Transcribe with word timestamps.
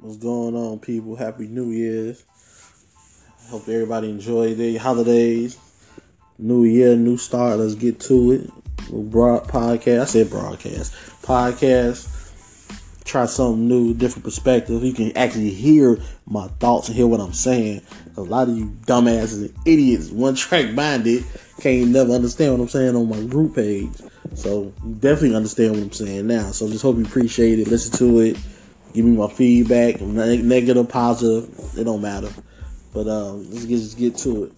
What's 0.00 0.18
going 0.18 0.54
on, 0.54 0.78
people? 0.78 1.16
Happy 1.16 1.48
New 1.48 1.72
Year's. 1.72 2.22
Hope 3.48 3.62
everybody 3.68 4.08
enjoyed 4.08 4.56
their 4.56 4.78
holidays. 4.78 5.58
New 6.38 6.62
year, 6.62 6.94
new 6.94 7.16
start. 7.16 7.58
Let's 7.58 7.74
get 7.74 7.98
to 8.02 8.30
it. 8.30 8.50
Broad 8.92 9.48
podcast. 9.48 10.02
I 10.02 10.04
said 10.04 10.30
broadcast. 10.30 10.94
Podcast. 11.22 12.14
Try 13.04 13.26
something 13.26 13.66
new, 13.66 13.92
different 13.92 14.22
perspective. 14.22 14.84
You 14.84 14.92
can 14.92 15.16
actually 15.16 15.50
hear 15.50 15.98
my 16.26 16.46
thoughts 16.46 16.86
and 16.86 16.96
hear 16.96 17.08
what 17.08 17.18
I'm 17.18 17.32
saying. 17.32 17.82
A 18.16 18.20
lot 18.20 18.48
of 18.48 18.56
you 18.56 18.66
dumbasses 18.86 19.46
and 19.46 19.54
idiots, 19.66 20.10
one 20.10 20.36
track 20.36 20.74
minded, 20.74 21.24
can't 21.60 21.88
never 21.88 22.12
understand 22.12 22.52
what 22.52 22.60
I'm 22.60 22.68
saying 22.68 22.94
on 22.94 23.08
my 23.08 23.20
group 23.24 23.56
page. 23.56 23.90
So 24.34 24.72
you 24.84 24.94
definitely 24.94 25.34
understand 25.34 25.72
what 25.72 25.82
I'm 25.82 25.92
saying 25.92 26.28
now. 26.28 26.52
So 26.52 26.68
just 26.68 26.82
hope 26.82 26.98
you 26.98 27.04
appreciate 27.04 27.58
it. 27.58 27.66
Listen 27.66 27.98
to 27.98 28.20
it. 28.20 28.36
Give 28.92 29.04
me 29.04 29.16
my 29.16 29.28
feedback. 29.28 30.00
Negative, 30.00 30.88
positive. 30.88 31.78
It 31.78 31.84
don't 31.84 32.02
matter. 32.02 32.30
But 32.92 33.08
um, 33.08 33.50
let's 33.50 33.66
just 33.66 33.98
get 33.98 34.16
to 34.18 34.44
it. 34.44 34.52